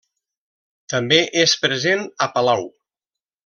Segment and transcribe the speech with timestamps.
[0.93, 2.69] També és present a Palau.